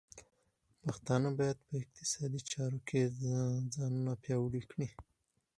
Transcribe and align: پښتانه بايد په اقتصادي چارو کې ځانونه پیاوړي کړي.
پښتانه 0.85 1.29
بايد 1.37 1.57
په 1.65 1.73
اقتصادي 1.81 2.41
چارو 2.51 2.79
کې 2.87 3.01
ځانونه 3.73 4.11
پیاوړي 4.23 4.63
کړي. 4.71 4.87